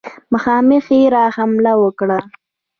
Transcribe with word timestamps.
مخامخ 0.33 0.85
یې 0.97 1.01
را 1.13 1.25
حمله 1.35 1.73
وکړه. 1.81 2.17